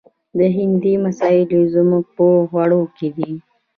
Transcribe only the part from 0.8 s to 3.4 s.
مسالې زموږ په خوړو کې دي.